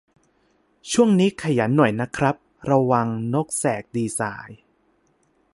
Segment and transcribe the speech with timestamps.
[0.91, 2.35] ช่วงนี้ขยันหน่อยนะครับ
[2.69, 4.59] ระวัง นกแสกดีไซน์